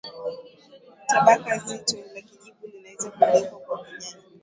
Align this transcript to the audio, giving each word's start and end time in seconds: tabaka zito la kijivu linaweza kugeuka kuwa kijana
tabaka 1.07 1.53
zito 1.63 1.95
la 2.13 2.21
kijivu 2.21 2.67
linaweza 2.67 3.11
kugeuka 3.11 3.55
kuwa 3.55 3.85
kijana 3.85 4.15